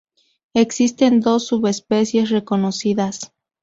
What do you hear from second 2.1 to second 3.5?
reconocidas.